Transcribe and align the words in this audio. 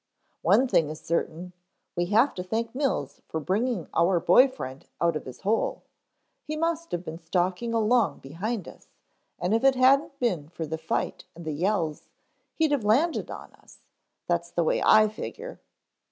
"One 0.41 0.67
thing 0.67 0.89
is 0.89 0.99
certain, 0.99 1.53
we 1.95 2.05
have 2.07 2.33
to 2.33 2.41
thank 2.41 2.73
Mills 2.73 3.21
for 3.27 3.39
bringing 3.39 3.87
our 3.93 4.19
boy 4.19 4.47
friend 4.47 4.83
out 4.99 5.15
of 5.15 5.25
his 5.25 5.41
hole. 5.41 5.83
He 6.43 6.55
must 6.57 6.91
have 6.91 7.05
been 7.05 7.19
stalking 7.19 7.71
along 7.71 8.17
behind 8.17 8.67
us 8.67 8.87
and 9.37 9.53
if 9.53 9.63
it 9.63 9.75
hadn't 9.75 10.17
been 10.17 10.49
for 10.49 10.65
the 10.65 10.79
fight 10.79 11.25
and 11.35 11.45
the 11.45 11.53
yells, 11.53 12.09
he'd 12.55 12.71
have 12.71 12.83
landed 12.83 13.29
on 13.29 13.53
us. 13.53 13.81
That's 14.25 14.49
the 14.49 14.63
way 14.63 14.81
I 14.83 15.07
figure." 15.07 15.61